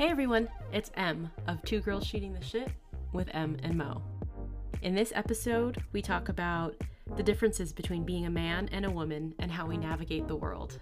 [0.00, 2.70] Hey everyone, it's Em of Two Girls Shooting the Shit
[3.12, 4.00] with Em and Mo.
[4.80, 6.74] In this episode, we talk about
[7.18, 10.80] the differences between being a man and a woman and how we navigate the world.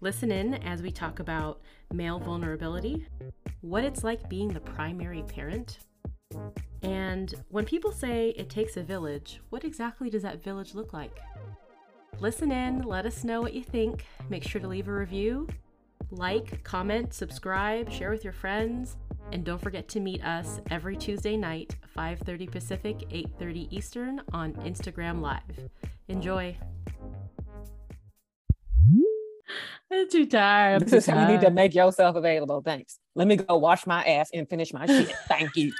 [0.00, 1.62] Listen in as we talk about
[1.92, 3.08] male vulnerability,
[3.60, 5.80] what it's like being the primary parent,
[6.82, 11.18] and when people say it takes a village, what exactly does that village look like?
[12.20, 14.04] Listen in, let us know what you think.
[14.28, 15.48] Make sure to leave a review,
[16.10, 18.96] like, comment, subscribe, share with your friends,
[19.32, 25.20] and don't forget to meet us every Tuesday night, 5:30 Pacific, 8:30 Eastern on Instagram
[25.20, 25.70] Live.
[26.08, 26.56] Enjoy.
[29.90, 30.74] I'm too tired.
[30.74, 32.60] I'm This too is how you need to make yourself available.
[32.60, 32.98] Thanks.
[33.14, 35.10] Let me go wash my ass and finish my shit.
[35.28, 35.72] Thank you.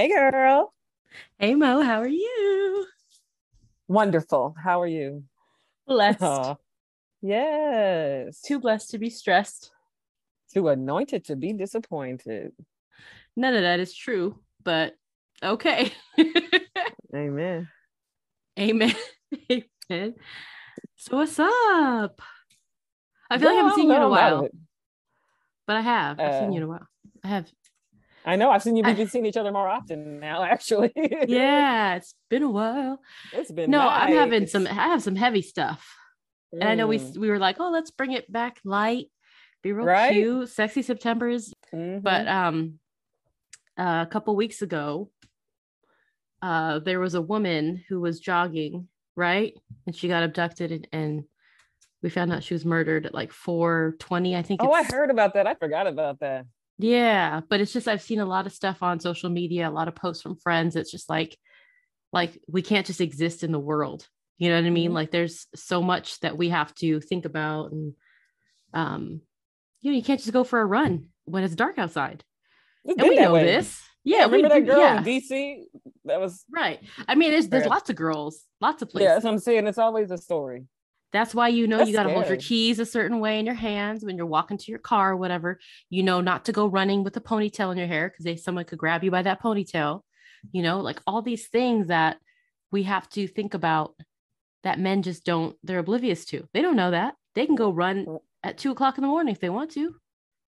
[0.00, 0.72] Hey, girl.
[1.38, 2.86] Hey Mo, how are you?
[3.86, 4.54] Wonderful.
[4.58, 5.24] How are you?
[5.86, 6.54] Blessed.
[7.20, 8.40] Yes.
[8.40, 9.72] Too blessed to be stressed.
[10.54, 12.52] Too anointed to be disappointed.
[13.36, 14.94] None of that is true, but
[15.42, 15.92] okay.
[17.14, 17.68] Amen.
[18.58, 18.94] Amen.
[19.52, 20.14] Amen.
[20.96, 22.22] So what's up?
[23.28, 24.48] I feel like I haven't seen you in a while,
[25.66, 26.18] but I have.
[26.18, 26.88] I've seen you Uh, in a while.
[27.22, 27.52] I have.
[28.24, 28.50] I know.
[28.50, 28.82] I've seen you.
[28.84, 30.92] We've been seeing each other more often now, actually.
[31.26, 33.00] Yeah, it's been a while.
[33.32, 33.70] it's been.
[33.70, 34.66] No, I'm having some.
[34.66, 35.86] I have some heavy stuff,
[36.52, 37.16] and I know we Mm.
[37.18, 39.06] we were like, oh, let's bring it back light,
[39.62, 40.12] be real Right?
[40.12, 41.52] cute, sexy September's.
[41.72, 42.02] Mhm.
[42.02, 42.78] But um,
[43.78, 45.10] uh, a couple weeks ago,
[46.42, 49.54] uh, there was a woman who was jogging, right,
[49.86, 51.24] and she got abducted, and, and
[52.02, 54.36] we found out she was murdered at like 4:20.
[54.36, 54.62] I think.
[54.62, 55.46] oh, I heard about that.
[55.46, 56.46] I forgot about that.
[56.80, 59.88] Yeah, but it's just I've seen a lot of stuff on social media, a lot
[59.88, 60.76] of posts from friends.
[60.76, 61.36] It's just like
[62.12, 64.08] like we can't just exist in the world.
[64.38, 64.90] You know what I mean?
[64.90, 64.94] Mhm.
[64.94, 67.94] Like there's so much that we have to think about and
[68.72, 69.20] um
[69.80, 72.24] you know, you can't just go for a run when it's dark outside.
[72.84, 73.44] It's And we know way.
[73.44, 73.82] this.
[74.04, 75.64] Yeah, we remember that girl yeah, in DC?
[76.06, 76.80] That was right.
[77.06, 78.92] I mean, there's there's lots of girls, lots of yeah.
[78.92, 79.08] places.
[79.14, 79.66] That's what I'm saying.
[79.66, 80.64] It's always a story.
[81.12, 83.46] That's why you know That's you got to hold your keys a certain way in
[83.46, 85.58] your hands when you're walking to your car or whatever.
[85.88, 88.64] You know not to go running with a ponytail in your hair because they someone
[88.64, 90.02] could grab you by that ponytail.
[90.52, 92.18] You know, like all these things that
[92.70, 93.94] we have to think about
[94.62, 95.56] that men just don't.
[95.64, 96.46] They're oblivious to.
[96.52, 99.40] They don't know that they can go run at two o'clock in the morning if
[99.40, 99.94] they want to.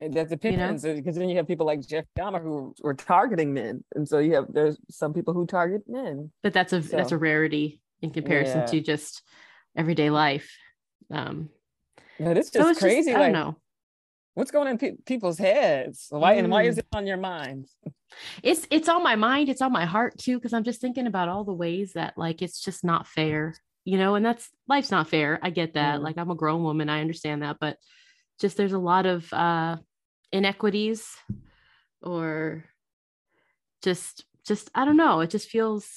[0.01, 3.55] It that depends uh, because then you have people like Jeff Dahmer who were targeting
[3.55, 6.33] men, and so you have there's some people who target men.
[6.43, 8.67] But that's a that's a rarity in comparison yeah.
[8.67, 9.23] to just
[9.77, 10.51] everyday life.
[11.11, 11.49] Um,
[12.19, 13.11] But it's so just it's crazy.
[13.13, 13.57] Just, I like don't know.
[14.35, 16.07] what's going on in pe- people's heads?
[16.11, 16.69] Why and why Mm.
[16.69, 17.67] is it on your mind?
[18.43, 21.31] it's it's on my mind it's on my heart too because i'm just thinking about
[21.31, 23.55] all the ways that like it's just not fair
[23.87, 26.03] you know and that's life's not fair i get that Mm.
[26.05, 27.79] like i'm a grown woman i understand that but
[28.39, 29.79] just there's a lot of uh
[30.31, 31.07] inequities
[32.03, 32.65] or
[33.83, 35.89] just just i don't know it just feels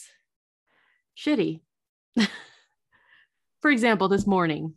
[1.17, 1.59] shitty
[3.65, 4.75] for example this morning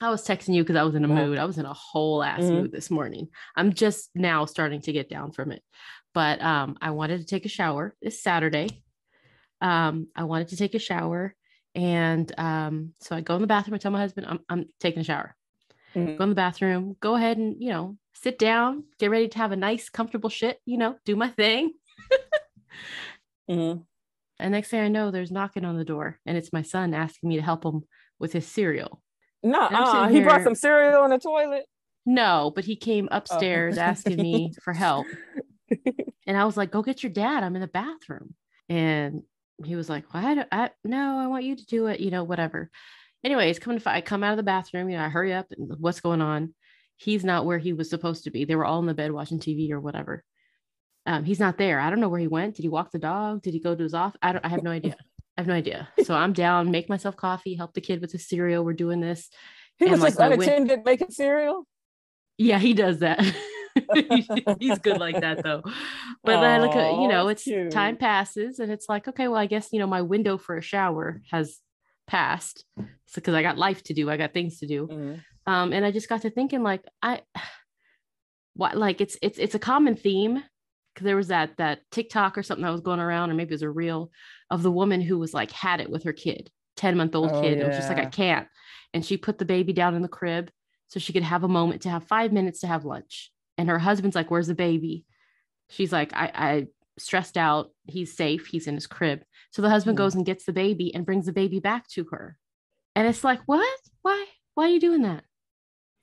[0.00, 1.24] i was texting you because i was in a Uh-huh.
[1.26, 2.52] mood i was in a whole ass Mhm.
[2.52, 5.60] mood this morning i'm just now starting to get down from it
[6.14, 8.68] but um i wanted to take a shower it's saturday
[9.60, 11.34] um i wanted to take a shower
[11.74, 15.00] and um so i go in the bathroom and tell my husband i'm, I'm taking
[15.00, 15.34] a shower
[15.96, 16.16] Mhm.
[16.16, 19.50] go in the bathroom go ahead and you know sit down get ready to have
[19.50, 21.72] a nice comfortable shit you know do my thing
[23.50, 23.84] Mhm.
[24.38, 27.28] And next thing i know there's knocking on the door and it's my son asking
[27.28, 27.82] me to help him
[28.18, 29.02] with his cereal
[29.42, 31.64] No, uh, he brought some cereal in the toilet.
[32.04, 33.16] no but he came Oh.
[33.18, 35.06] upstairs asking me for help
[36.26, 37.42] and I was like, "Go get your dad.
[37.42, 38.34] I'm in the bathroom."
[38.68, 39.22] And
[39.64, 40.34] he was like, "Why?
[40.34, 41.98] do I, no, I want you to do it.
[42.00, 42.70] You know, whatever."
[43.24, 44.88] Anyways, coming to I come out of the bathroom.
[44.90, 46.54] You know, I hurry up and what's going on?
[46.96, 48.44] He's not where he was supposed to be.
[48.44, 50.22] They were all in the bed watching TV or whatever.
[51.06, 51.78] Um, he's not there.
[51.80, 52.56] I don't know where he went.
[52.56, 53.42] Did he walk the dog?
[53.42, 54.18] Did he go to his office?
[54.22, 54.44] I don't.
[54.44, 54.96] I have no idea.
[55.36, 55.88] I have no idea.
[56.04, 58.64] So I'm down, make myself coffee, help the kid with his cereal.
[58.64, 59.28] We're doing this.
[59.78, 61.66] He was like, my win- unattended making cereal.
[62.38, 63.20] Yeah, he does that.
[64.58, 65.62] He's good like that though.
[66.24, 69.38] But then I look at, you know, it's time passes and it's like, okay, well,
[69.38, 71.58] I guess, you know, my window for a shower has
[72.06, 72.64] passed.
[72.78, 72.84] So
[73.16, 74.86] because I got life to do, I got things to do.
[74.86, 75.20] Mhm.
[75.46, 77.20] Um, and I just got to thinking like I
[78.54, 80.42] what like it's it's it's a common theme
[81.00, 83.62] there was that that TikTok or something that was going around, or maybe it was
[83.62, 84.10] a reel
[84.50, 86.50] of the woman who was like had it with her kid.
[86.76, 87.58] 10 month old Oh, kid.
[87.58, 88.46] It was just like, I can't.
[88.92, 90.50] And she put the baby down in the crib
[90.88, 93.32] so she could have a moment to have five minutes to have lunch.
[93.56, 95.04] And her husband's like, Where's the baby?
[95.70, 96.66] She's like, I, I
[96.98, 97.70] stressed out.
[97.86, 98.46] He's safe.
[98.46, 99.22] He's in his crib.
[99.50, 99.98] So the husband Mhm.
[99.98, 102.36] goes and gets the baby and brings the baby back to her.
[102.94, 103.78] And it's like, What?
[104.02, 104.26] Why?
[104.54, 105.24] Why are you doing that?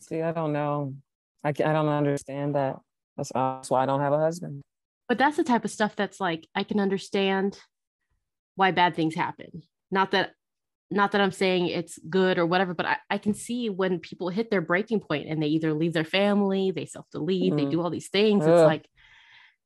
[0.01, 0.95] See, I don't know.
[1.43, 2.79] I I don't understand that.
[3.15, 4.61] That's, that's why I don't have a husband.
[5.13, 7.59] But that's the type of stuff that's like, I can understand
[8.55, 9.61] why bad things happen.
[9.91, 10.31] Not that
[10.89, 14.29] not that I'm saying it's good or whatever, but I, I can see when people
[14.29, 17.69] hit their breaking point and they either leave their family, they self-delete, they Mhm.
[17.69, 18.47] do all these things.
[18.47, 18.89] It's like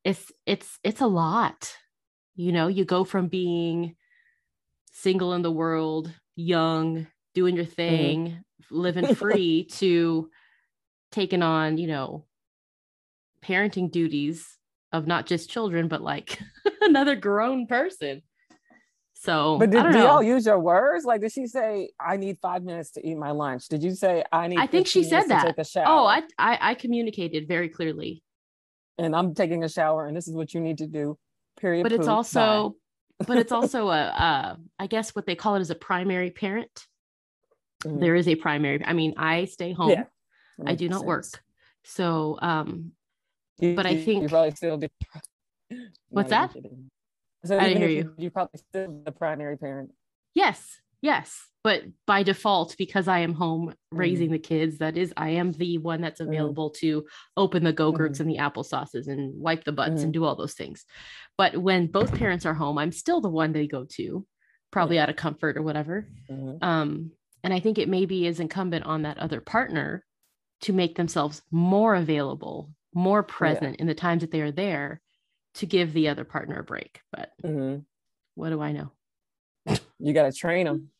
[0.03, 1.73] it's it's it's a lot.
[2.35, 3.95] You know, you go from being
[4.91, 10.29] single in the world, young, doing your thing, living free to
[11.13, 12.25] taking on, you know,
[13.41, 14.56] parenting duties
[14.91, 16.39] of not just children, but like
[16.81, 18.21] another grown person.
[19.15, 21.03] So But I did, do y'all use your words?
[21.03, 23.67] Like, did she say, I need five minutes to eat my lunch?
[23.67, 25.43] Did you say, I need I think she said that.
[25.43, 25.85] take a shower?
[25.87, 28.21] Oh, I, I I communicated very clearly,
[28.97, 31.17] and I'm taking a shower, and this is what you need to do.
[31.59, 31.83] Period.
[31.83, 32.75] but it's also,
[33.27, 36.85] but it's also a, uh, guess what they call it is a primary parent.
[37.83, 37.99] Mhm.
[37.99, 38.85] There is a primary.
[38.85, 39.89] I mean, I stay home.
[39.89, 40.03] Yeah.
[40.65, 41.25] I do not work.
[41.83, 42.91] So, um,
[43.59, 44.89] You- but I think- you probably still be.
[46.09, 46.55] What's No, that?
[47.45, 48.13] So I didn't hear you.
[48.17, 49.91] You probably still the primary parent.
[50.33, 53.97] yes, yes, but by default, because I am home Mm-hmm.
[53.97, 57.05] raising the kids, that is, I am the one that's available to
[57.35, 58.21] open the go-gurts Mhm.
[58.21, 60.03] and the applesauces and wipe the butts Mm-hmm.
[60.05, 60.85] and do all those things.
[61.37, 64.25] But when both parents are home, I'm still the one they go to,
[64.71, 66.07] probably out of comfort or whatever.
[66.29, 66.61] Mhm.
[66.63, 67.11] Um,
[67.43, 70.03] and I think it maybe is incumbent on that other partner
[70.61, 75.01] to make themselves more available, more present in the times that they are there
[75.55, 77.01] to give the other partner a break.
[77.11, 77.85] But Mhm.
[78.35, 78.91] what do I know?
[79.99, 80.91] You got to train them.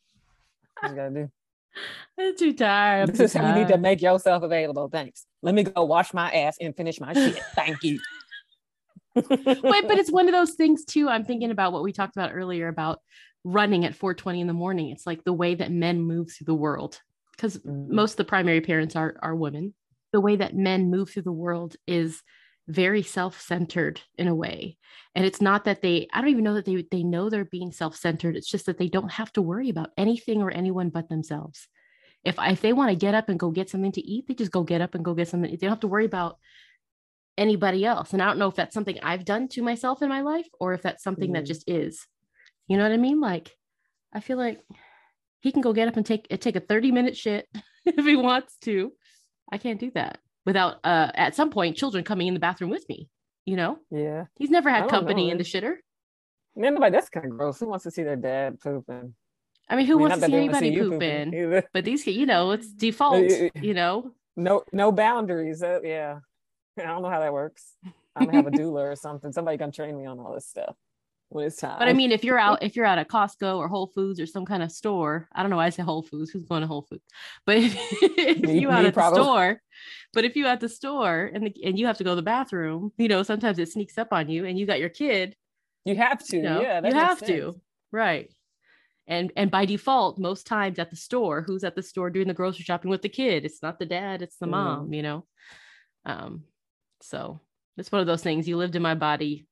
[0.83, 1.31] You got to do.
[2.19, 3.01] I'm too tired.
[3.01, 4.89] I'm This too is how you need to make yourself available.
[4.89, 5.25] Thanks.
[5.41, 7.41] Let me go wash my ass and finish my shit.
[7.55, 7.99] Thank you.
[9.15, 11.09] Wait, but it's one of those things too.
[11.09, 12.99] I'm thinking about what we talked about earlier about
[13.43, 14.89] running at 4:20 in the morning.
[14.89, 17.01] It's like the way that men move through the world
[17.31, 17.89] because Mhm.
[17.89, 19.73] most of the primary parents are are women.
[20.13, 22.21] The way that men move through the world is
[22.67, 24.77] very self-centered in a way.
[25.15, 27.71] And it's not that they I don't even know that they they know they're being
[27.71, 28.35] self-centered.
[28.35, 31.67] It's just that they don't have to worry about anything or anyone but themselves.
[32.23, 34.51] If if they want to get up and go get something to eat, they just
[34.51, 35.49] go get up and go get something.
[35.49, 36.37] They don't have to worry about
[37.37, 38.13] anybody else.
[38.13, 40.73] And I don't know if that's something I've done to myself in my life or
[40.73, 41.47] if that's something that Mhm.
[41.47, 42.05] just is.
[42.67, 43.21] You know what I mean?
[43.21, 43.55] Like
[44.11, 44.61] I feel like
[45.39, 47.47] he can go get up and take take a 30 minute shit
[47.85, 48.91] if he wants to.
[49.51, 52.87] I can't do that without uh at some point children coming in the bathroom with
[52.89, 53.09] me,
[53.45, 53.79] you know?
[53.91, 54.25] Yeah.
[54.35, 55.31] He's never had company know.
[55.33, 55.75] in the shitter.
[56.55, 57.59] Man, nobody, that's kind of gross.
[57.59, 59.13] Who wants to see their dad pooping?
[59.69, 61.33] I mean, who I mean, wants to see anybody you pooping?
[61.33, 61.63] either.
[61.71, 63.29] But these, kids, you know, it's default,
[63.61, 64.11] you know?
[64.35, 65.61] No, no boundaries.
[65.61, 66.19] Uh, yeah.
[66.79, 67.75] I don't know how that works.
[68.15, 69.31] I'm gonna have a doula or something.
[69.31, 70.75] Somebody gonna train me on all this stuff
[71.29, 71.77] when it's time.
[71.79, 74.19] But I mean, if you're out, if you're out at a Costco or Whole Foods
[74.19, 76.31] or some kind of store, I don't know why I say Whole Foods.
[76.31, 77.03] Who's going to Whole Foods?
[77.45, 79.19] But if, if Me- you out at probably.
[79.19, 79.61] the store,
[80.13, 82.21] but if you at the store and the, and you have to go to the
[82.21, 85.35] bathroom, you know, sometimes it sneaks up on you, and you got your kid,
[85.85, 86.37] you have to.
[86.37, 87.29] you know, yeah, you have sense.
[87.31, 88.29] to, right?
[89.09, 92.33] And and by default, most times at the store, who's at the store doing the
[92.33, 93.45] grocery shopping with the kid?
[93.45, 94.49] It's not the dad, it's the Mhm.
[94.51, 95.25] mom, you know.
[96.05, 96.43] Um,
[97.01, 97.39] so
[97.77, 98.47] it's one of those things.
[98.49, 99.45] You lived in my body.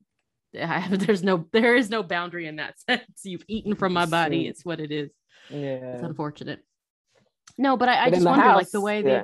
[0.55, 3.03] I have, there's no there is no boundary in that sense.
[3.23, 4.47] You've eaten from my body.
[4.47, 5.11] It's what it is.
[5.49, 5.93] Yeah.
[5.95, 6.59] It's unfortunate.
[7.57, 9.23] No, but I, I But just wonder like the house, way yeah.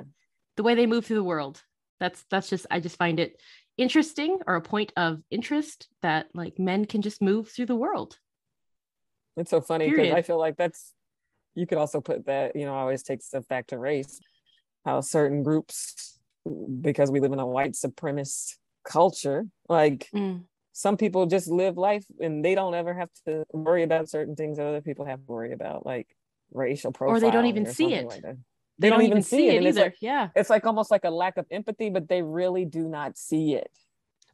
[0.56, 1.62] the way they move through the world.
[2.00, 3.40] That's that's just I just find it
[3.78, 8.18] interesting or a point of interest that like men can just move through the world.
[9.36, 10.92] It's so funny because I feel like that's
[11.54, 14.20] you could also put that, you know, I always take stuff back to race,
[14.84, 16.18] how certain groups,
[16.80, 20.44] because we live in a white supremacist culture, like Mm.
[20.72, 24.56] Some people just live life and they don't ever have to worry about certain things
[24.58, 26.08] that other people have to worry about, like
[26.52, 27.08] racial profiling.
[27.10, 28.06] Or they don't even see it.
[28.06, 28.36] Like that.
[28.78, 29.86] They, don't, even see it it's either.
[29.88, 30.28] like- yeah.
[30.34, 33.70] it's like almost like a lack of empathy, but they really do not see it.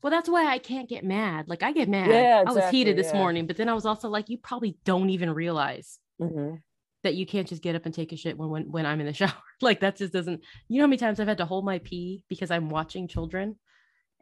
[0.01, 1.49] Well, that's why I can't get mad.
[1.49, 2.09] Like I get mad.
[2.09, 3.19] Yeah, I was heated exactly, this yeah.
[3.19, 6.63] morning, but then I was also like, you probably don't even realize Mhm.
[7.03, 9.07] that you can't just get up and take a shit when when, when I'm in
[9.07, 9.33] the shower.
[9.61, 10.41] like that just doesn't.
[10.69, 13.57] You know how many times I've had to hold my pee because I'm watching children,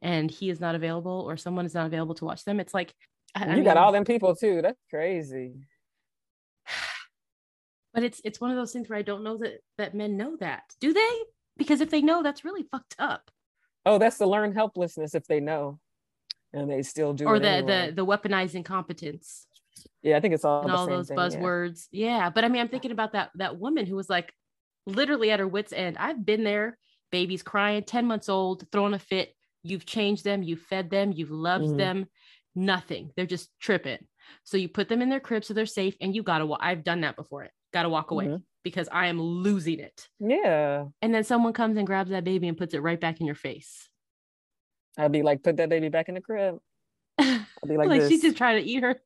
[0.07, 2.61] and he is not available or someone is not available to watch them.
[2.61, 2.95] It's like
[3.35, 4.63] I, I you got mean, all them people too.
[4.63, 5.55] That's crazy.
[7.93, 10.37] but it's it's one of those things where I don't know that that men know
[10.37, 10.63] that.
[10.81, 11.21] Do they?
[11.57, 13.31] Because if they know, that's really fucked up.
[13.85, 15.81] Oh, that's the learned helplessness if they know,
[16.53, 17.27] and they still do.
[17.27, 17.87] or it the anyway.
[17.89, 19.49] the the weaponized incompetence.
[20.03, 21.89] Yeah, I think it's all and all those thing, buzzwords.
[21.91, 22.31] Yeah.
[22.31, 24.33] But I mean, I'm thinking about that that woman who was like
[24.87, 25.97] literally at her wits' end.
[25.99, 26.79] I've been there,
[27.11, 29.36] babies crying, 10 months old, throwing a fit.
[29.68, 31.76] You've changed them, you've fed them, you've loved Mhm.
[31.78, 32.06] them.
[32.54, 33.11] Nothing.
[33.16, 34.06] They're just tripping.
[34.44, 36.46] So you put them in their crib so they're safe, and you gotta.
[36.46, 37.44] wa- I've done that before.
[37.44, 37.50] it.
[37.73, 38.42] Gotta walk away Mhm.
[38.64, 40.08] because I am losing it.
[40.18, 43.26] Yeah, And then someone comes and grabs that baby and puts it right back in
[43.26, 43.88] your face.
[44.96, 46.58] I'd be like, put that baby back in the crib.
[47.18, 48.08] I'd be like, this.
[48.08, 48.99] she's just trying to eat her.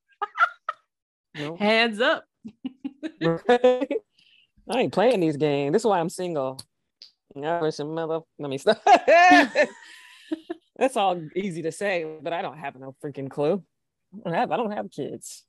[1.35, 1.57] No.
[1.59, 2.25] Hands up.
[3.23, 3.87] I
[4.69, 5.73] ain't playing these games.
[5.73, 6.61] This is why I'm single.
[7.37, 8.21] I wish a mother.
[8.39, 8.81] Let me stop.
[10.81, 13.63] That's all easy to say, but I don't have no freaking clue.
[14.15, 14.51] I don't have.
[14.51, 15.45] I don't have kids.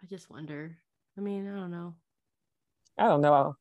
[0.00, 0.78] I just wonder.
[1.18, 1.96] I mean, I don't know.
[2.96, 3.56] I don't know.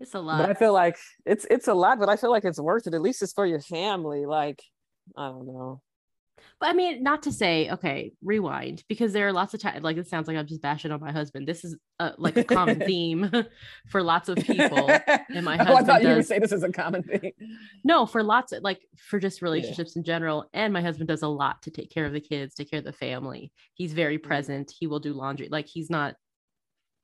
[0.00, 0.38] It's a lot.
[0.38, 2.92] But I feel like it's it's a lot, but I feel like it's worth it.
[2.92, 4.26] At least it's for your family.
[4.26, 4.62] Like
[5.16, 5.80] I don't know.
[6.60, 9.96] But I mean, not to say, okay, rewind, because there are lots of times, like
[9.96, 11.48] it sounds like I'm just bashing on my husband.
[11.48, 13.30] This is uh like a common theme
[13.88, 14.90] for lots of people.
[15.06, 15.68] and my husband.
[15.70, 17.32] Oh, I thought you would does- say this is a common thing.
[17.82, 20.50] No, for lots of like for just relationships in general.
[20.52, 22.84] And my husband does a lot to take care of the kids, take care of
[22.84, 23.52] the family.
[23.72, 24.28] He's very Mm-hmm.
[24.28, 24.72] present.
[24.78, 25.48] He will do laundry.
[25.50, 26.14] Like he's not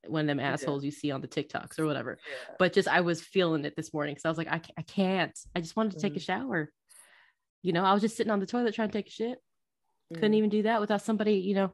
[0.07, 2.19] one of them assholes you see on the TikToks or whatever.
[2.59, 5.37] But just I was feeling it this morning because I was like, I, I can't.
[5.57, 6.47] I just wanted to take a Mm-hmm.
[6.47, 6.71] shower.
[7.63, 9.39] You know, I was just sitting on the toilet trying to take a shit.
[10.15, 11.73] Couldn't even do that without somebody, you know,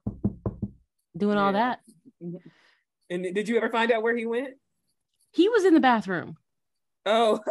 [1.17, 1.81] doing all that.
[3.11, 4.55] And did you ever find out where he went?
[5.33, 6.37] He was in the bathroom.
[7.05, 7.41] Oh.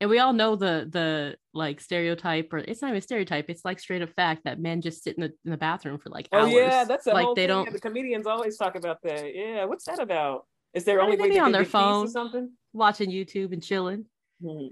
[0.00, 3.48] And we all know the the like stereotype, or it's not even a stereotype.
[3.48, 6.10] It's like straight up fact that men just sit in the in the bathroom for
[6.10, 7.48] like hours oh yeah, that's like they thing.
[7.48, 7.64] don't.
[7.64, 9.34] Yeah, the comedians always talk about that.
[9.34, 10.46] Yeah, what's that about?
[10.74, 12.08] Is there I only they way be on their get peace or phone.
[12.08, 12.50] something?
[12.74, 14.04] watching YouTube and chilling.
[14.42, 14.66] Hmm.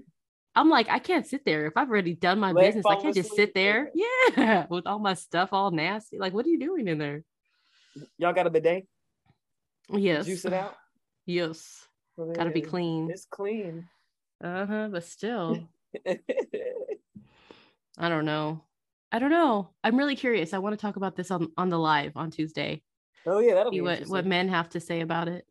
[0.55, 1.65] I'm like, I can't sit there.
[1.65, 3.89] If I've already done my Leg business, I can't just sit there.
[3.95, 6.19] Yeah, with all my stuff all nasty.
[6.19, 7.23] Like, what are you doing in there?
[8.17, 8.87] Y'all got a bidet?
[9.89, 10.25] Yes.
[10.25, 10.75] Juice it out.
[11.25, 11.87] Yes.
[12.17, 13.09] Gotta be clean.
[13.09, 13.87] It's clean.
[14.43, 14.89] Uh-huh.
[14.91, 15.69] But still,
[17.97, 18.61] I don't know.
[19.09, 19.69] I don't know.
[19.85, 20.53] I'm really curious.
[20.53, 22.81] I want to talk about this on, on the live on Tuesday.
[23.25, 25.45] oh yeah, that'll be what, what men have to say about it.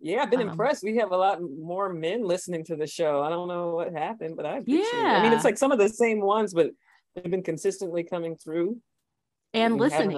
[0.00, 0.82] Yeah, I've been Um, impressed.
[0.82, 3.22] We have a lot more men listening to the show.
[3.22, 4.94] I don't know what happened, but I it.
[4.94, 6.70] I mean, it's like some of the same ones, but
[7.14, 8.80] they've been consistently coming through
[9.52, 10.16] And and having listening.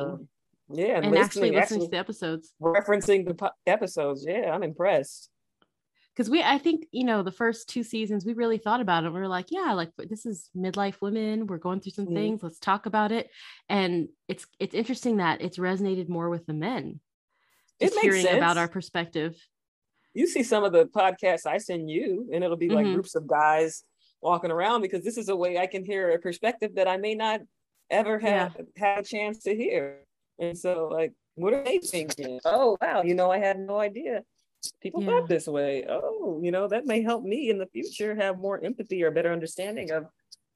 [0.70, 2.54] a- yeah, and, and actually listening, listening actually to the episodes.
[2.62, 4.24] referencing the po- episodes.
[4.26, 5.28] Yeah, I'm impressed.
[6.14, 9.10] because we i think you know the first two seasons we really thought about it
[9.14, 12.14] we were like yeah like this is midlife women we're going through some Mhm.
[12.14, 13.30] things let's talk about it
[13.70, 17.00] and it's it's interesting that it's resonated more with the men
[17.80, 19.32] It just makes hearing about our perspective
[20.14, 22.94] You see some of the podcasts I send you, and it'll be like Mhm.
[22.94, 23.84] groups of guys
[24.20, 27.14] walking around because this is a way I can hear a perspective that I may
[27.14, 27.40] not
[27.90, 30.04] ever have had a chance to hear.
[30.38, 32.40] And so, like, what are they thinking?
[32.44, 34.24] Oh, wow, you know, I had no idea.
[34.80, 35.08] People Yeah.
[35.08, 35.84] thought this way.
[35.88, 39.32] Oh, you know, that may help me in the future have more empathy or better
[39.32, 40.06] understanding of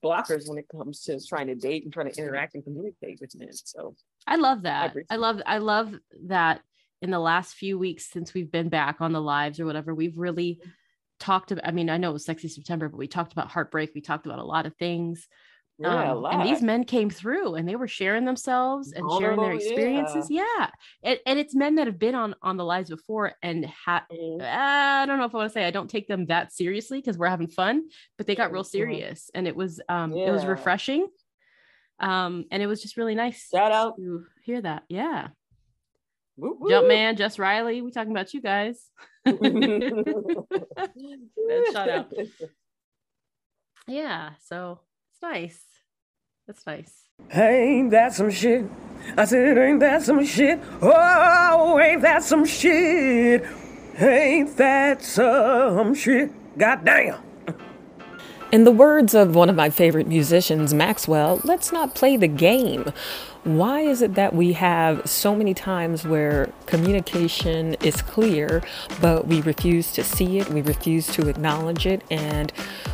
[0.04, 3.34] blockers when it comes to trying to date and trying to interact and communicate with
[3.38, 3.52] men.
[3.52, 3.96] So,
[4.28, 5.94] i love that i, appreciate love i love
[6.24, 6.60] that
[7.02, 10.18] in the last few weeks since we've been back on the lives or whatever we've
[10.18, 10.60] really
[11.20, 13.92] talked about i mean i know it was sexy september but we talked about heartbreak
[13.94, 15.26] we talked about a lot of things
[15.78, 19.50] yeah, Um, and these men came through and they were sharing themselves and sharing their
[19.50, 19.68] Vulnerable, yeah.
[19.68, 20.70] experiences yeah,
[21.02, 24.40] And, and it's men that have been on on the lives before and ha- Mhm.
[24.40, 27.18] i don't know if i want to say i don't take them that seriously because
[27.18, 27.82] we're having fun
[28.16, 28.68] but they got real Mhm.
[28.78, 31.06] serious and it was um it was refreshing
[32.00, 33.96] um and it was just really nice Shout out.
[33.96, 35.28] to hear that yeah
[36.36, 36.70] Whoop, whoop.
[36.70, 38.90] Jumpman, just riley we talking about you guys
[41.72, 42.12] shout out.
[43.88, 44.80] yeah so
[45.12, 45.62] it's nice
[46.46, 48.64] that's nice Ain't that some shit?
[49.16, 50.60] I said, ain't that some shit?
[50.82, 53.44] Oh, ain't that some shit?
[53.98, 56.30] Ain't that some shit?
[56.58, 57.25] Goddamn.
[58.52, 62.92] In the words of one of my favorite musicians, Maxwell, let's not play the game.
[63.42, 68.62] Why is it that we have so many times where communication is clear,
[69.00, 72.52] but we refuse to see it, we refuse to acknowledge it, and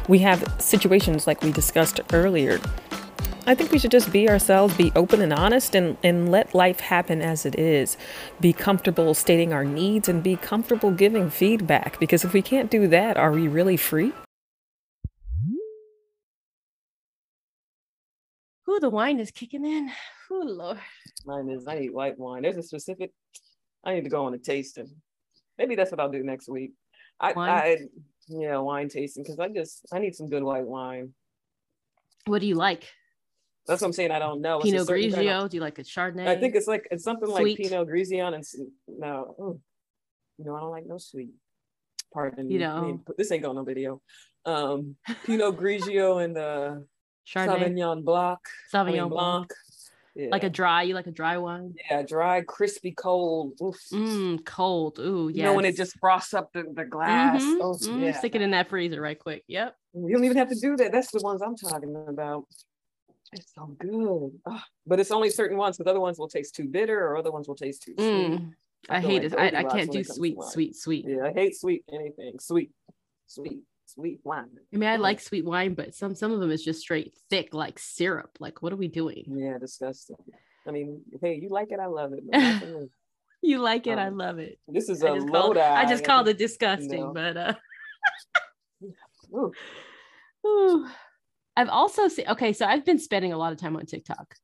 [0.09, 2.59] we have situations like we discussed earlier?
[3.47, 6.81] I think we should just be ourselves, be open and honest, and, and let life
[6.81, 7.99] happen as it is.
[8.41, 12.89] Be comfortable stating our needs and be comfortable giving feedback, because if we can't do
[12.89, 14.15] that, are we really free?
[18.73, 19.91] Ooh, the wine is kicking in.
[20.31, 20.79] Ooh, Lord.
[21.27, 22.43] Mine is I need white wine.
[22.43, 23.11] There's a specific
[23.85, 24.89] I need to go on a tasting.
[25.59, 26.73] Maybe that's what I'll do next week.
[27.21, 27.51] I Wine?
[27.51, 27.77] I
[28.29, 31.13] yeah, wine tasting because I just I need some good white wine.
[32.27, 32.89] What do you like?
[33.67, 34.11] That's what I'm saying.
[34.11, 34.57] I don't know.
[34.59, 35.51] It's Pinot certain kind of- Grigio.
[35.51, 36.27] Do you like a Chardonnay?
[36.27, 38.45] I think it's like it's something like Pinot Grigio and
[38.89, 39.61] no, mm,
[40.39, 41.33] no, I don't like no sweet.
[42.15, 42.65] Pardon You me.
[42.65, 42.77] know.
[42.77, 44.01] I mean, this ain't going no video.
[44.45, 46.75] Um, Pinot Grigio and uh,
[47.27, 48.39] Chardonnay, Sauvignon Blanc.
[48.73, 49.53] I Sauvignon Blanc.
[50.15, 50.29] Yeah.
[50.31, 50.83] Like a dry.
[50.83, 51.75] You like a dry wine?
[51.91, 53.55] yeah, dry, crispy, cold.
[53.63, 53.79] Oof.
[53.93, 54.99] Mmm, cold.
[54.99, 55.37] Ooh, yeah.
[55.37, 57.43] You know when it just frosts up the, the glass.
[57.43, 58.13] Oh, yeah.
[58.13, 59.43] Stick it in that freezer right quick.
[59.49, 59.75] Yep.
[59.95, 60.93] You don't even have to do that.
[60.93, 62.45] That's the ones I'm talking about.
[63.33, 64.33] It's so good.
[64.47, 67.33] Ah, but it's only certain ones because other ones will taste too bitter or other
[67.33, 68.07] ones will taste too sweet.
[68.09, 68.53] Mm,
[68.91, 69.57] I, feel hate like it.
[69.57, 71.07] I, I can't do it comes to sweet, sweet, sweet.
[71.09, 72.39] Yeah, I hate sweet anything.
[72.39, 72.71] Sweet,
[73.27, 73.61] sweet,
[73.95, 74.49] sweet wine.
[74.73, 77.55] I mean, I like sweet wine, but some some of them is just straight thick,
[77.55, 78.31] like syrup.
[78.41, 79.25] Like, what are we doing?
[79.29, 80.17] Yeah, disgusting.
[80.67, 82.23] I mean, hey, you like it, I love it.
[82.31, 82.89] but not for me.
[83.45, 83.99] You like it?
[83.99, 84.59] I Um, love it.
[84.69, 87.13] This is I a called, I just called it disgusting, know.
[87.13, 87.55] but uh
[89.35, 89.53] Ooh,
[90.47, 90.87] Ooh.
[91.57, 94.35] I've also seen okay, so I've been spending a lot of time on TikTok.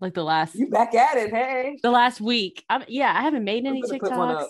[0.00, 1.76] Like the last you back at it, hey.
[1.82, 2.64] the last week.
[2.70, 4.48] I'm yeah, I haven't made any gonna put one TikToks.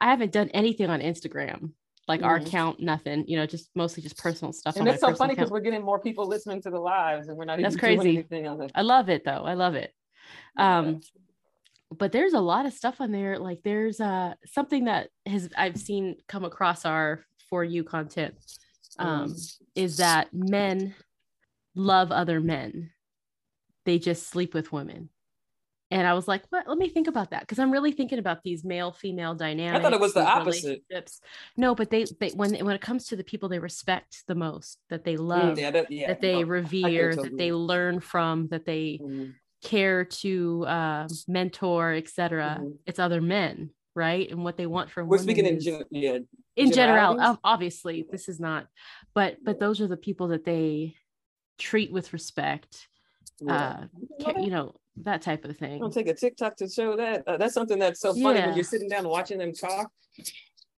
[0.00, 1.72] I haven't done anything on Instagram.
[2.10, 2.46] Like our Mhm.
[2.46, 4.74] account, nothing, you know, just mostly just personal stuff.
[4.74, 7.44] And it's so funny because we're getting more people listening to the lives and we're
[7.44, 8.68] not That's even doing crazy.
[8.74, 9.44] I love it though.
[9.44, 9.94] I love it.
[10.56, 11.02] Um,
[11.96, 13.38] but there's a lot of stuff on there.
[13.38, 18.34] Like there's uh something that has I've seen come across our for you content
[18.98, 19.36] um
[19.76, 20.96] is that men
[21.76, 22.90] love other men.
[23.86, 25.10] They just sleep with women.
[25.90, 26.68] And I was like, what?
[26.68, 29.80] Let me think about that because I'm really thinking about these male female dynamics.
[29.80, 30.82] I thought it was the opposite.
[31.56, 34.78] No, but they they when when it comes to the people they respect the most,
[34.88, 38.64] that they Mm, love, yeah, that, yeah, that they revere, that they learn from, that
[38.64, 42.58] they Mhm, care to uh, mentor, etc.
[42.60, 42.78] Mhm.
[42.86, 44.30] It's other men, right?
[44.30, 45.26] And what they want from women.
[45.26, 46.18] We're speaking in gen- yeah,
[46.56, 47.38] in general.
[47.42, 48.68] Obviously, this is not,
[49.12, 50.94] but but those are the people that they
[51.58, 52.88] treat with respect.
[53.40, 53.84] Yeah.
[54.26, 55.82] Uh, you know that type of thing.
[55.82, 57.26] I'll take a TikTok to show that.
[57.26, 58.46] Uh, that's something that's so funny Yeah.
[58.48, 59.90] when you're sitting down watching them talk.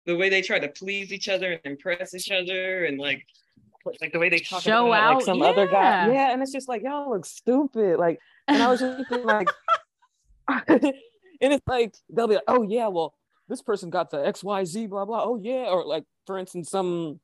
[0.06, 3.24] The way they try to please each other and impress each other, and like,
[4.02, 6.08] like the way they talk Show about out, like some other guy.
[6.08, 6.14] yeah.
[6.14, 7.98] Yeah, and it's just like y'all look stupid.
[7.98, 9.48] Like, and I was just like,
[10.68, 10.94] and
[11.42, 13.16] it's like they'll be like, oh yeah, well
[13.48, 15.24] this person got the X Y Z blah blah.
[15.24, 17.20] Oh yeah, or like for instance some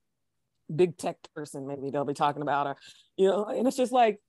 [0.73, 2.76] big tech person maybe they'll be talking about, or
[3.17, 4.19] you know, and it's just like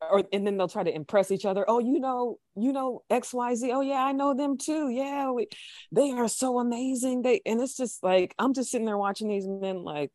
[0.00, 1.64] or and then they'll try to impress each other.
[1.68, 3.70] Oh, you know, you know XYZ.
[3.74, 4.88] Oh yeah, I know them too.
[4.90, 5.46] Yeah, we,
[5.92, 7.22] they are so amazing.
[7.22, 10.10] They and it's just like I'm just sitting there watching these men like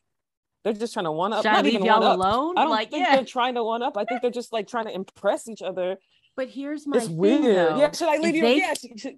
[0.63, 1.41] they're just trying to one up.
[1.44, 2.56] Should I Not leave even y'all alone?
[2.58, 3.15] I don't Like, think yeah.
[3.15, 3.98] they're trying to one up.
[3.98, 5.98] I think they're just like trying to impress each other.
[6.38, 7.44] But here's my It's thing, weird.
[7.44, 7.78] though.
[7.80, 8.41] Yeah, should I leave If you?
[8.44, 9.17] they- yeah, she-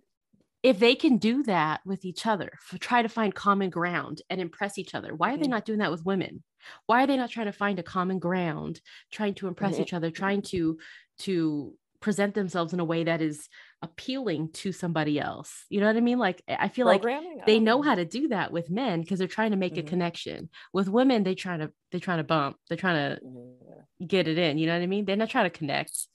[0.63, 4.39] if they can do that with each other, f- try to find common ground and
[4.39, 5.49] impress each other, why are they Mhm.
[5.49, 6.41] not doing that with women?
[6.85, 9.81] Why are they not trying to find a common ground, trying to impress Mhm.
[9.81, 10.79] each other, trying to
[11.19, 13.47] to present themselves in a way that is
[13.81, 15.65] appealing to somebody else?
[15.69, 16.19] You know what I mean?
[16.19, 17.03] Like I feel like
[17.45, 19.87] they know how to do that with men because they're trying to make a Mhm.
[19.87, 20.49] connection.
[20.73, 24.07] With women, they trying to they trying to bump, they're trying to Yeah.
[24.07, 24.57] get it in.
[24.57, 25.05] You know what I mean?
[25.05, 26.07] They're not trying to connect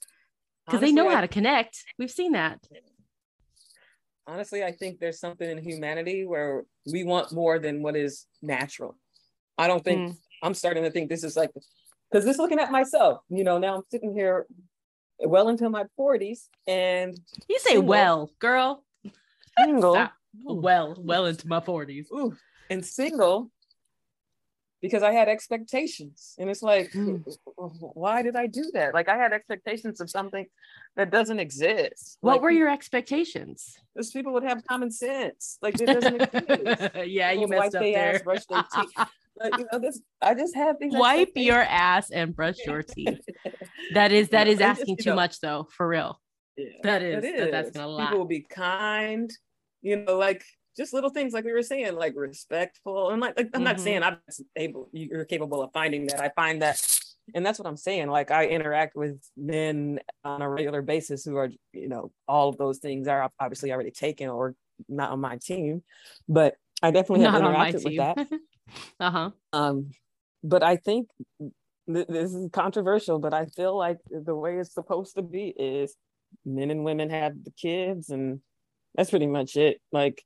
[0.65, 1.83] because they know I- how to connect.
[1.97, 2.67] We've seen that.
[4.27, 8.95] honestly, I think there's something in humanity where we want more than what is natural.
[9.57, 10.17] I don't think Mm.
[10.41, 11.51] I'm starting to think this is like
[12.11, 14.45] because just looking at myself, you know, now I'm sitting here
[15.19, 17.87] well into my 40s and You say Single.
[17.87, 18.83] well, girl.
[19.57, 19.93] single.
[19.93, 20.13] Stop.
[20.43, 22.07] Well, well into my forties.
[22.13, 22.35] Ooh,
[22.69, 23.51] and single
[24.81, 26.35] because I had expectations.
[26.39, 27.21] And it's like, Mm.
[27.55, 28.93] why did I do that?
[28.93, 30.45] Like I had expectations of something
[30.95, 32.17] that doesn't exist.
[32.21, 33.75] What Like, were your expectations?
[33.95, 35.57] those people would have common sense.
[35.61, 36.95] Like it doesn't exist.
[37.07, 38.19] yeah, you People messed up there.
[38.23, 38.93] brush their teeth.
[39.39, 43.19] Like, you know, this I just have Wipe your ass and brush your teeth.
[43.93, 46.19] That is that is I just, asking too know, much though, for real.
[46.57, 47.75] Yeah, That is, it that- that's is.
[47.75, 49.29] gonna People will be kind,
[49.81, 50.43] you know, like
[50.77, 53.09] just little things like we were saying, like respectful.
[53.11, 53.79] And like, like I'm not Mhm.
[53.79, 54.17] saying I'm
[54.55, 56.19] able, you're capable of finding that.
[56.21, 56.81] I find that,
[57.33, 58.09] and that's what I'm saying.
[58.09, 62.57] Like I interact with men on a regular basis who are, you know, all of
[62.57, 64.55] those things are obviously already taken or
[64.87, 65.83] not on my team,
[66.27, 68.17] but I definitely have Not interacted with that.
[68.99, 69.31] uh-huh.
[69.53, 69.91] Um,
[70.43, 71.07] but I think
[71.39, 75.95] th- this is controversial, but I feel like the way it's supposed to be is
[76.45, 78.39] men and women have the kids, and
[78.95, 79.81] that's pretty much it.
[79.91, 80.23] Like,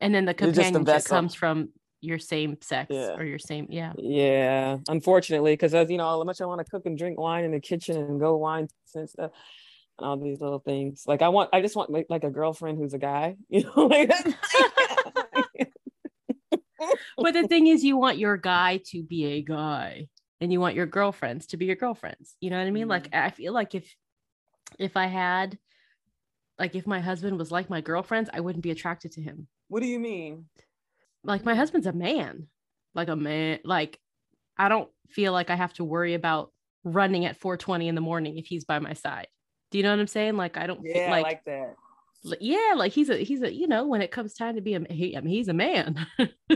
[0.00, 1.16] And then the companionship vessel.
[1.16, 3.14] comes from your same sex Yeah.
[3.16, 3.92] or your same, yeah.
[3.96, 7.44] yeah, unfortunately, because as you know, how much I want to cook and drink wine
[7.44, 9.30] in the kitchen and go wine and stuff.
[9.98, 12.78] and All these little things, like I want, I just want like, like a girlfriend
[12.78, 14.10] who's a guy, you know, like
[17.16, 20.08] But the thing is, you want your guy to be a guy
[20.40, 22.34] and you want your girlfriends to be your girlfriends.
[22.40, 22.88] You know what I mean?
[22.88, 23.26] Like mm-hmm.
[23.26, 23.94] I feel like if
[24.78, 25.56] if I had
[26.58, 29.46] like if my husband was like my girlfriends, I wouldn't be attracted to him.
[29.68, 30.46] What do you mean?
[31.24, 32.48] Like my husband's a man.
[32.94, 33.98] Like a man like
[34.58, 36.50] I don't feel like I have to worry about
[36.84, 39.28] running at 4:20 in the morning if he's by my side.
[39.70, 40.36] Do you know what I'm saying?
[40.36, 41.76] Like I don't Yeah, like, I like that.
[42.40, 44.80] Yeah, like he's a he's a you know when it comes time to be a
[44.90, 46.06] he, I mean he's a man.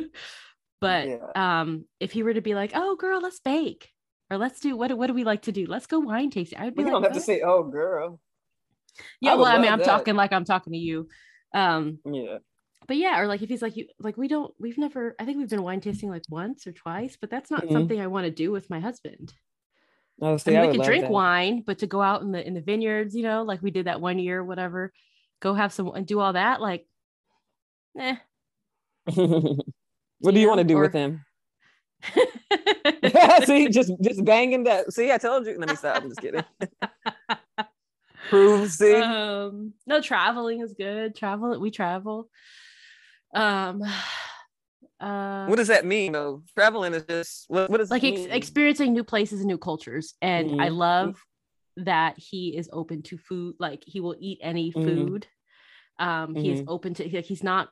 [0.80, 1.16] but Yeah.
[1.34, 3.90] um if he were to be like, "Oh girl, let's bake."
[4.30, 5.66] Or let's do what what do we like to do?
[5.66, 6.58] Let's go wine tasting.
[6.58, 8.20] I'd be you like, don't have to say, oh girl.
[9.20, 9.84] Yeah, would well, I mean, I'm that.
[9.84, 11.08] talking like I'm talking to you.
[11.54, 12.38] Um, Yeah.
[12.88, 15.38] but yeah, or like if he's like you like we don't we've never I think
[15.38, 17.72] we've been wine tasting like once or twice, but that's not Mhm.
[17.72, 19.32] something I want to do with my husband.
[20.20, 21.12] Oh, I mean, I we can drink that.
[21.12, 23.86] wine, but to go out in the in the vineyards, you know, like we did
[23.86, 24.92] that one year, whatever,
[25.40, 26.86] go have some and do all that, like,
[27.98, 28.16] eh.
[29.06, 31.24] what do you want to do or- with him?
[33.44, 34.92] see, just just banging that.
[34.92, 35.58] See, I told you.
[35.58, 36.02] Let me stop.
[36.02, 36.44] I'm just kidding.
[38.28, 38.70] Prove.
[38.70, 41.14] See, um, no, traveling is good.
[41.16, 42.28] Travel, we travel.
[43.34, 43.82] Um,
[45.00, 46.42] uh, what does that mean though?
[46.54, 50.60] Traveling is just what, what does like ex- experiencing new places and new cultures and
[50.60, 50.76] i Mhm.
[50.76, 51.22] love
[51.76, 54.84] that he is open to food like he will eat any Mhm.
[54.84, 55.26] food
[55.98, 56.64] um he is Mhm.
[56.68, 57.68] open to like he's not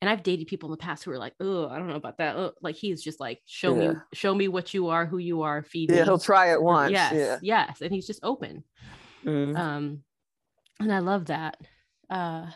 [0.00, 2.18] and i've dated people in the past who are like oh i don't know about
[2.18, 2.54] that Ugh.
[2.62, 5.90] like he's just like show me show me what you are who you are feed
[5.90, 6.92] Yeah, me he'll try it once.
[6.92, 7.38] yes Yeah.
[7.42, 8.64] yes and he's just open
[9.24, 9.56] Mhm.
[9.56, 10.04] um
[10.80, 11.56] and i love that
[12.10, 12.46] uh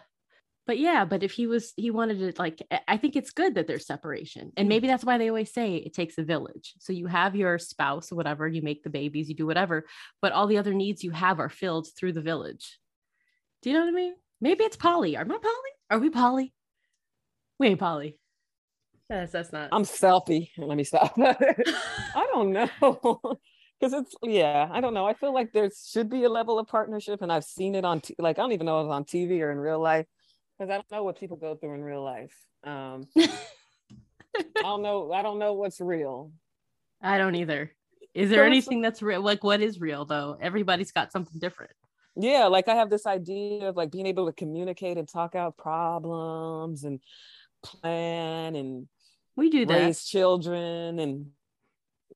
[0.67, 3.55] but yeah but if he was he wanted to like I- i think it's good
[3.55, 4.69] that there's separation and mm.
[4.69, 6.75] maybe that's why they always say it takes a village.
[6.79, 9.87] So you have your spouse or whatever you make the babies you do whatever
[10.21, 12.79] but all the other needs you have are filled through the village.
[13.63, 14.15] Do you know what i mean?
[14.41, 15.17] Maybe it's poly.
[15.17, 15.73] Are we poly?
[15.91, 16.53] Are we poly?
[17.59, 18.19] We ain't poly.
[19.09, 19.69] Yes that's not.
[19.73, 20.51] I'm selfie.
[20.59, 21.15] Let me stop.
[21.19, 23.21] I don't know.
[23.83, 25.07] Because it's yeah, I don't know.
[25.07, 28.01] I feel like there should be a level of partnership, and I've seen it on
[28.01, 30.07] t- like I don't even know if it's on TV or in real life,
[30.63, 32.35] because I don't know what people go through in real life.
[32.65, 35.13] Um, I don't know.
[35.13, 36.33] I don't know what's real.
[37.03, 37.73] i don't either
[38.15, 41.73] is there anything that's real like what is real though everybody's got something different
[42.15, 45.57] Yeah, like I have this idea of like being able to communicate and talk out
[45.57, 47.01] problems and
[47.65, 48.87] plan and
[49.37, 51.27] we do that raise children and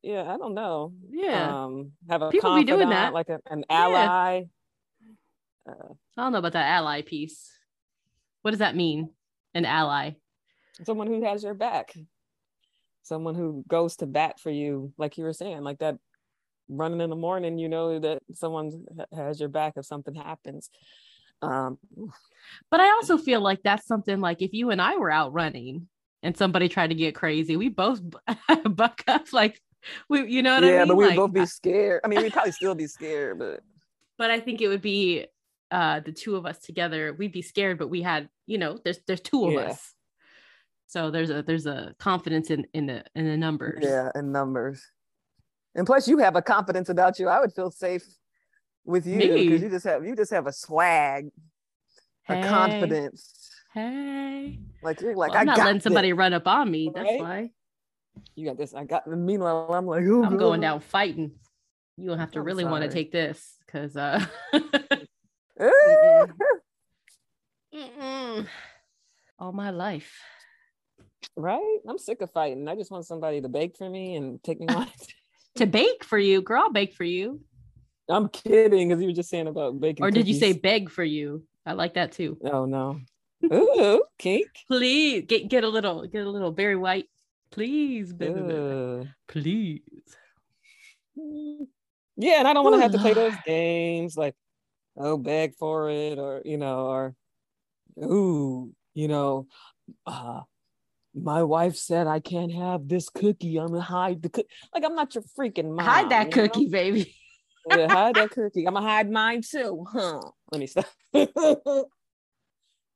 [0.02, 0.92] yeah, I don't know.
[1.10, 3.12] yeah Um, have a People be doing that.
[3.12, 3.76] like a, an Yeah.
[3.84, 4.44] ally.
[5.66, 5.72] I
[6.22, 7.55] don't know about that ally piece.
[8.46, 9.10] What does that mean?
[9.54, 10.12] An ally.
[10.84, 11.92] someone who has your back
[13.02, 15.96] someone who goes to bat for you like you were saying like that
[16.68, 20.70] running in the morning you know that someone has your back if something happens
[21.42, 21.76] um
[22.70, 25.88] But I also feel like that's something like if you and I were out running
[26.22, 28.00] and somebody tried to get crazy, we both
[28.70, 29.60] buck up like
[30.08, 30.74] we you know what I mean?
[30.76, 33.60] yeah but we'd Like, both be scared i mean we'd probably still be scared but
[34.18, 35.26] but I think it would be
[35.70, 38.98] uh the two of us together, we'd be scared, but we had, you know, there's
[39.06, 39.70] there's two of Yeah.
[39.70, 39.92] us.
[40.86, 43.82] So there's a there's a confidence in in the in the numbers.
[43.84, 44.84] yeah in numbers
[45.74, 48.04] and plus you have a confidence about you i would feel safe
[48.84, 51.28] with you because you just have you just have a swag
[52.28, 54.60] a Hey, confidence Hey.
[54.80, 56.90] like you're like Well, I'm i not got letting somebody run up on me.
[56.94, 57.50] That's why.
[58.36, 61.32] you got this i got meanwhile i'm like I'm going down fighting.
[61.96, 64.24] You don't have to I'm really want to take this because uh
[65.60, 66.32] Mm-mm.
[69.38, 70.18] all my life.
[71.36, 71.78] Right?
[71.88, 72.68] I'm sick of fighting.
[72.68, 74.88] I just want somebody to bake for me and take me on.
[75.56, 77.40] To bake for you, girl, I'll bake for you.
[78.08, 80.04] I'm kidding, because you were just saying about baking.
[80.04, 81.44] Or did you say beg for you?
[81.64, 82.38] I like that too.
[82.44, 83.00] Oh no.
[83.52, 84.48] Ooh, kink.
[84.68, 87.06] Please get get a little get a little very white.
[87.50, 89.10] Please, baby, baby.
[89.28, 89.82] Please.
[92.16, 94.34] Yeah, and I don't want to have to play those games like,
[94.96, 97.14] oh, beg for it, or you know, or
[98.02, 99.46] ooh, you know,
[100.06, 100.40] uh,
[101.14, 103.56] my wife said I can't have this cookie.
[103.58, 104.48] I'm gonna hide the cookie.
[104.74, 105.86] Like I'm not your freaking mom.
[105.86, 106.48] Hide that you know?
[106.48, 107.14] cookie, baby.
[107.68, 108.64] Yeah, hide that cookie.
[108.64, 110.20] I'm gonna hide mine too, huh?
[110.52, 110.86] Let me stop.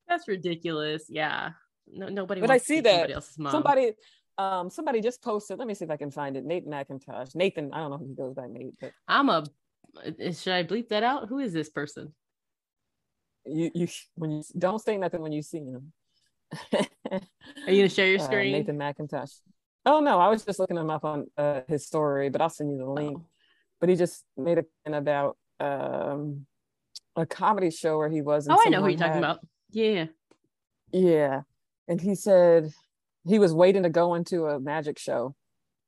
[0.08, 1.06] That's ridiculous.
[1.08, 1.50] Yeah.
[1.92, 2.40] No, nobody.
[2.40, 3.92] But I see that somebody somebody,
[4.38, 5.58] um, somebody just posted.
[5.58, 6.44] Let me see if I can find it.
[6.44, 7.34] Nate Macintosh.
[7.34, 7.72] Nathan.
[7.72, 9.44] I don't know if he goes by Nate, but I'm a.
[10.04, 11.28] uh, Should I bleep that out?
[11.28, 12.14] Who is this person?
[13.46, 15.92] you, you, when you don't say nothing when you see him.
[16.72, 16.80] Are
[17.72, 18.52] you gonna share your Uh, screen?
[18.52, 19.32] Nathan Macintosh.
[19.86, 22.70] Oh no, I was just looking him up on uh, his story, but I'll send
[22.70, 23.16] you the link.
[23.18, 23.24] Oh.
[23.80, 26.44] But he just made a comment about um,
[27.16, 28.46] a comedy show where he was.
[28.48, 29.38] Oh, I know who you're talking about.
[29.70, 30.06] Yeah.
[30.92, 31.42] Yeah.
[31.88, 32.70] And he said
[33.26, 35.34] he was waiting to go into a magic show.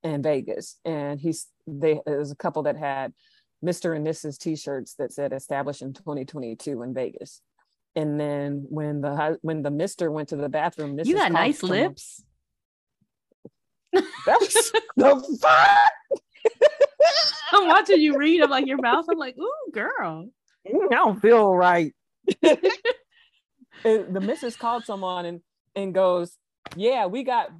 [0.02, 3.12] in Vegas, and he's they there was a couple that had
[3.64, 3.94] Mr.
[3.94, 4.38] and Mrs.
[4.38, 7.40] T-shirts that said established in 2022 in Vegas.
[7.94, 11.06] And then when the when the Mister went to the bathroom, Mrs.
[11.06, 12.24] You got nice lips.
[13.92, 15.92] That's the fuck.
[17.52, 18.42] I'm watching you read.
[18.42, 19.04] I'm like your mouth.
[19.10, 20.30] I'm like, ooh, girl.
[20.66, 21.92] Mm, I don't feel right.
[22.40, 25.40] The missus called someone and
[25.74, 26.36] and goes,
[26.76, 27.50] Yeah, we got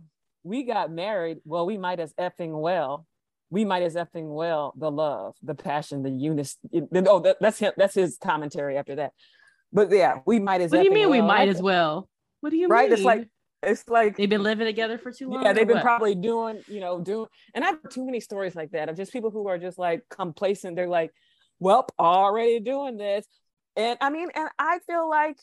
[0.45, 1.39] we got married.
[1.45, 3.07] Well, we might as effing well.
[3.53, 6.51] We might as effing well the love, the passion, the unity.
[7.07, 7.73] Oh, that, that's him.
[7.77, 9.13] That's his commentary after that.
[9.75, 10.71] But yeah, we might as.
[10.71, 11.29] What do you mean we well.
[11.29, 12.09] might as well?
[12.41, 12.85] What do you Right?
[12.89, 12.95] mean?
[12.95, 13.29] It's like
[13.63, 15.43] it's like they've been living together for too long.
[15.45, 15.85] yeah, they've been what?
[15.85, 19.31] probably doing, you know, doing, and I've too many stories like that of just people
[19.31, 20.75] who are just like complacent.
[20.75, 21.13] They're like,
[21.61, 23.27] well, already doing this.
[23.77, 25.37] And I mean, and I feel like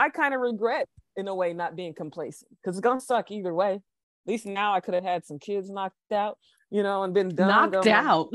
[0.00, 3.54] I kind of regret in a way not being complacent because it's gonna suck either
[3.54, 3.74] way.
[3.74, 3.80] At
[4.26, 6.36] least now I could have had some kids knocked out,
[6.76, 7.48] you know, and been done.
[7.48, 8.28] knocked going- out.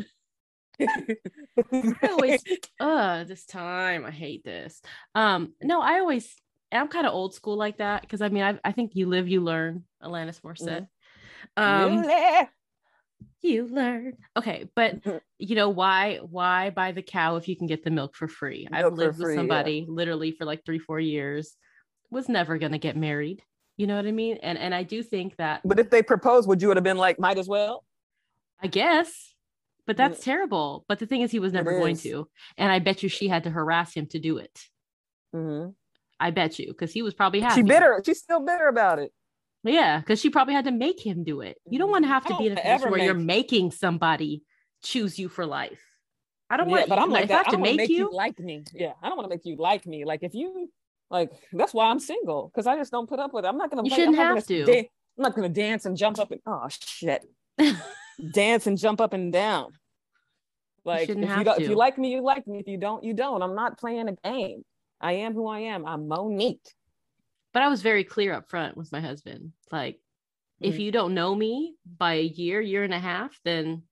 [0.82, 2.44] I always,
[2.80, 4.82] uh, this time I hate this.
[5.14, 6.36] Um, no, I always,
[6.72, 9.28] I'm kind of old school like that because I mean, I, I think you live,
[9.28, 9.84] you learn.
[10.04, 10.88] Alanis Morissette.
[11.56, 12.48] Um, Yeah.
[13.44, 14.18] you learn.
[14.36, 15.22] Okay, but Mhm.
[15.38, 16.18] you know why?
[16.18, 18.68] Why buy the cow if you can get the milk for free?
[18.72, 19.40] I've Milk for lived free, with yeah.
[19.40, 21.56] somebody literally for like three, four years.
[22.10, 23.44] Was never gonna get married.
[23.78, 24.38] You know what I mean?
[24.42, 26.98] And and I do think that But if they proposed, would you would have been
[26.98, 27.84] like, might as well?
[28.62, 29.34] I guess,
[29.88, 30.24] but that's Mm.
[30.24, 30.86] terrible.
[30.88, 32.04] But the thing is, he was never going is.
[32.04, 32.28] to.
[32.58, 34.58] And I bet you she had to harass him to do it.
[35.36, 35.76] Mhm.
[36.20, 37.56] I bet you, because he was probably happy.
[37.62, 38.02] She bitter.
[38.06, 39.12] She's still bitter about it.
[39.64, 41.58] Yeah, because she probably had to make him do it.
[41.70, 43.72] You don't want to have to be in a don't position ever where you're making
[43.72, 44.44] somebody
[44.84, 45.82] choose you for life.
[46.50, 47.78] I don't yeah, want, but I'm like, like if I have I to don't make,
[47.78, 47.98] make you.
[47.98, 48.64] you like me.
[48.74, 50.04] Yeah, I don't want to make you like me.
[50.06, 50.70] Like if you
[51.10, 53.48] like, that's why I'm single because I just don't put up with it.
[53.48, 53.84] I'm not gonna.
[53.84, 54.66] You play- shouldn't I'm have gonna to.
[54.66, 54.86] dan-
[55.18, 57.24] I'm not gonna dance and jump up and oh shit,
[58.34, 59.72] dance and jump up and down.
[60.84, 62.60] Like if you don't, if you like me, you like me.
[62.60, 63.42] If you don't, you don't.
[63.42, 64.64] I'm not playing a game.
[65.00, 65.86] I am who I am.
[65.86, 66.68] I'm Monique.
[67.54, 69.52] but I was very clear up front with my husband.
[69.72, 70.00] Like,
[70.62, 70.80] if Mhm.
[70.80, 73.84] you don't know me by a year, year and a half, then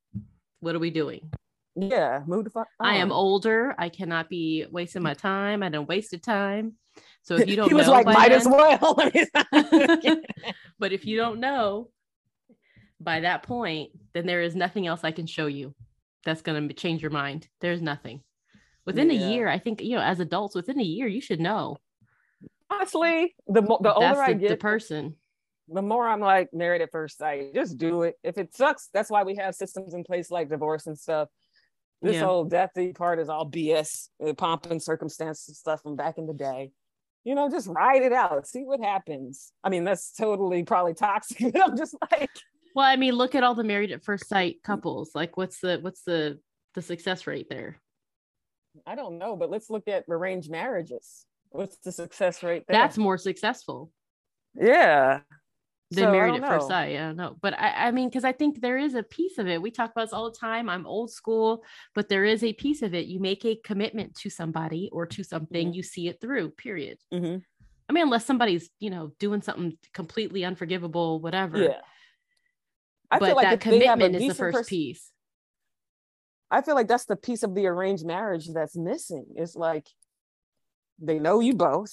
[0.62, 1.30] what are we doing?
[1.76, 2.68] Yeah, move the fuck.
[2.80, 3.76] I am older.
[3.78, 5.62] I cannot be wasting my time.
[5.62, 6.78] I don't wasted time.
[7.22, 8.96] So if you don't he was know like, might as well.
[10.80, 11.90] but if you don't know
[13.00, 15.74] by that point, then there is nothing else I can show you
[16.26, 17.48] that's going to change your mind.
[17.62, 18.22] There's nothing.
[18.86, 19.20] Within Yeah.
[19.20, 21.78] a year, I think, you know, as adults, within a year, you should know
[22.72, 25.16] Honestly, the mo- the older I the, get, the person.
[25.68, 27.54] the more I'm like married at first sight.
[27.54, 28.16] Just do it.
[28.24, 31.30] If it sucks, that's why we have systems in place like divorce and stuff.
[32.02, 32.26] This Yeah.
[32.26, 36.28] whole deathy part is all BS, uh, pomp and circumstance and stuff from back in
[36.28, 36.72] the day.
[37.24, 39.52] You know, just ride it out, see what happens.
[39.64, 42.30] I mean, that's totally probably toxic, but I'm just like,
[42.80, 45.12] Well, I mean, look at all the married at first sight couples.
[45.14, 46.40] Like, what's the what's the
[46.76, 47.76] the success rate there?
[48.88, 51.26] I don't know, but let's look at arranged marriages.
[51.50, 52.78] What's the success rate there?
[52.80, 53.92] That's more successful
[54.56, 55.20] yeah.
[55.92, 56.96] than So, married at first sight.
[56.96, 59.48] I don't know, but I, I mean, because I think there is a piece of
[59.50, 59.62] it.
[59.62, 60.70] We talk about this all the time.
[60.70, 63.08] I'm old school, but there is a piece of it.
[63.08, 65.76] You make a commitment to somebody or to something, Mhm.
[65.76, 66.52] you see it through.
[66.52, 67.00] Period.
[67.14, 67.44] Mhm.
[67.90, 71.62] I mean, unless somebody's you know doing something completely unforgivable, whatever.
[71.62, 71.82] Yeah.
[73.12, 75.12] I but feel like that if they have a commitment is the first pers- piece.
[76.52, 79.26] I feel like that's the piece of the arranged marriage that's missing.
[79.36, 79.88] It's like
[81.00, 81.92] they know you both.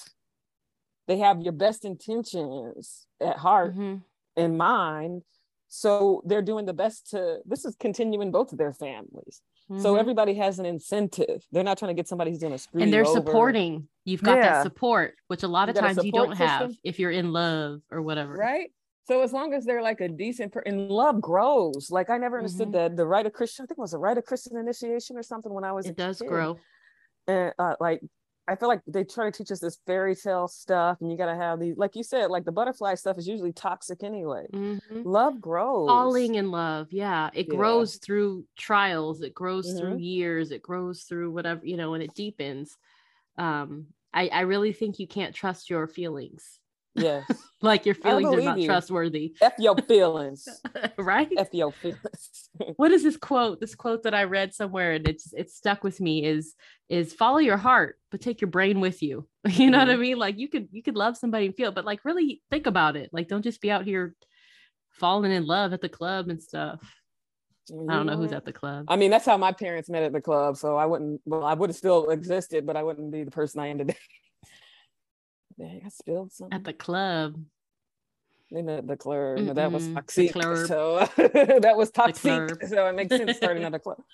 [1.09, 4.03] They have your best intentions at heart Mhm.
[4.37, 5.23] and mind.
[5.69, 9.43] So they're doing the best to this is continuing both of their families.
[9.79, 9.99] So Mhm.
[9.99, 11.45] everybody has an incentive.
[11.51, 13.15] They're not trying to get somebody who's gonna screw and they're over.
[13.21, 13.89] supporting.
[14.05, 14.43] You've got Yeah.
[14.55, 17.83] that support, which a lot You of times you don't have if you're in love
[17.91, 18.35] or whatever.
[18.35, 18.73] right?
[19.07, 21.91] So as long as they're like a decent per- and love grows.
[21.91, 22.73] Like I never understood Mhm.
[22.73, 23.65] the the rite of Christian.
[23.65, 25.97] I think it was a rite of Christian initiation or something when I was It
[25.97, 26.27] does kid.
[26.29, 26.61] grow.
[27.29, 28.03] and uh, like
[28.49, 31.27] I feel like they try to teach us this fairy tale stuff, and you got
[31.27, 34.47] to have these, like you said, like the butterfly stuff is usually toxic anyway.
[34.53, 35.05] Mhm.
[35.05, 35.89] Love grows.
[35.89, 37.57] falling in love yeah it Yeah.
[37.57, 39.99] grows through trials it grows through Mhm.
[39.99, 42.77] years it grows through whatever you know and it deepens
[43.39, 46.61] um i i really think you can't trust your feelings
[46.97, 47.25] Yes.
[47.63, 48.67] like your feelings are not you.
[48.67, 50.47] trustworthy F your feelings.
[50.99, 52.51] right F your feelings.
[52.77, 56.01] what is this quote this quote that i read somewhere and it's it's stuck with
[56.01, 56.55] me is
[56.89, 60.03] is follow your heart but take your brain with you you know what i mm-hmm.
[60.03, 62.97] mean like you could you could love somebody and feel but like really think about
[62.97, 64.15] it like don't just be out here
[64.91, 66.81] falling in love at the club and stuff
[67.89, 68.37] i don't know who's mm-hmm.
[68.37, 70.57] at the club I mean, that's how my parents met at the club.
[70.57, 73.61] So I wouldn't, well, I would have still existed, but I wouldn't be the person
[73.61, 73.97] I am today.
[75.59, 76.55] Dang, I spilled something.
[76.57, 77.43] at the club
[78.51, 79.55] in the, the club.
[79.55, 80.33] That was toxic.
[80.33, 82.65] So that was toxic.
[82.69, 83.99] So it makes sense starting at a club.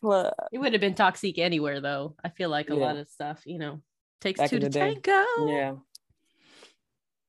[0.00, 0.34] Club.
[0.52, 2.16] It would have been toxic anywhere, though.
[2.22, 2.80] I feel like a Yeah.
[2.84, 3.80] lot of stuff, you know,
[4.20, 4.92] takes Back two to day.
[4.92, 5.46] tango.
[5.48, 5.76] Yeah.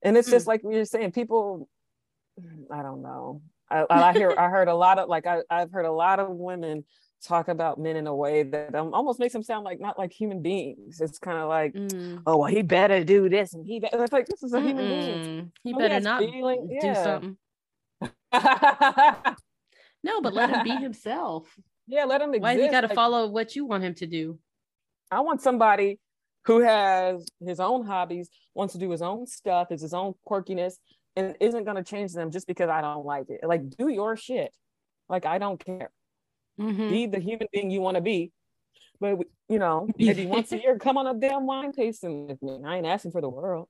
[0.03, 0.31] And it's Mm.
[0.31, 1.69] just like we were saying, people,
[2.69, 3.41] I don't know.
[3.69, 6.29] I, I hear, I heard a lot of like, I, I've heard a lot of
[6.29, 6.85] women
[7.25, 10.11] talk about men in a way that um, almost makes them sound like not like
[10.13, 11.01] human beings.
[11.01, 12.21] It's kind of like, Mm.
[12.25, 14.87] oh, well, he better do this and he, be-" it's like, this is a human
[14.87, 15.25] being.
[15.25, 15.51] Mm-mm.
[15.63, 17.03] He Oh, better has not feeling- do yeah.
[17.03, 17.37] something.
[20.03, 21.47] No, but let him be himself.
[21.87, 22.41] yeah, let him exist.
[22.43, 24.37] Why he got to like- follow what you want him to do?
[25.11, 25.99] I want somebody
[26.45, 30.75] who has his own hobbies, wants to do his own stuff, is his own quirkiness,
[31.17, 33.41] and isn't going to change them just because I don't like it.
[33.43, 34.53] Like, do your shit.
[35.09, 35.91] Like, I don't care.
[36.59, 36.89] Mhm.
[36.89, 38.31] Be the human being you want to be.
[38.99, 42.59] But, you know, maybe once a year, come on a damn wine tasting with me.
[42.63, 43.67] I ain't asking for the world.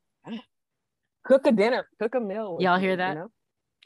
[1.23, 2.57] Cook a dinner, cook a meal.
[2.59, 3.15] Y'all me, hear you that?
[3.15, 3.31] know?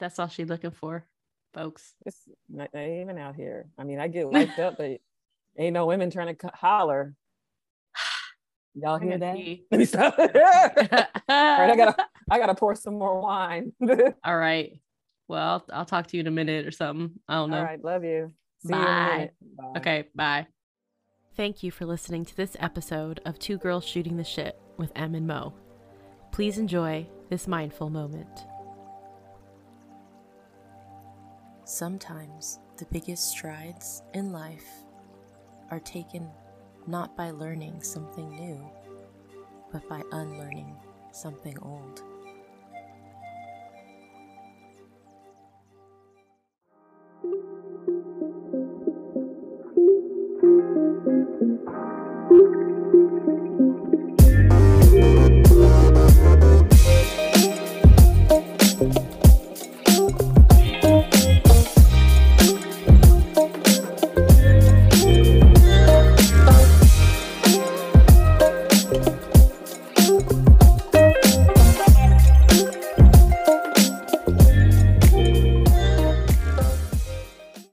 [0.00, 1.06] That's all she's looking for,
[1.54, 1.94] folks.
[2.04, 3.66] It's not, even out here.
[3.78, 4.98] I mean, I get wiped up, but
[5.56, 7.14] ain't no women trying to holler.
[8.74, 9.36] Y'all hear that?
[9.70, 10.18] Let me stop.
[10.18, 13.72] All right, I gotta, I gotta pour some more wine.
[13.82, 13.88] All
[14.24, 14.80] All right.
[15.28, 17.10] Well, I'll talk to you in a minute or something.
[17.28, 17.62] I don't know.
[17.62, 18.32] right, love you.
[18.66, 19.12] See you in a Bye.
[19.16, 19.34] minute.
[19.56, 19.72] Bye.
[19.76, 20.46] Okay, bye.
[21.36, 25.14] Thank you for listening to this episode of Two Girls Shooting the Shit with Em
[25.14, 25.52] and Mo.
[26.30, 28.46] Please enjoy this mindful moment.
[31.64, 34.66] Sometimes the biggest strides in life
[35.70, 36.28] are taken
[36.86, 38.66] not by learning something new,
[39.70, 40.74] but by unlearning
[41.12, 42.02] something old.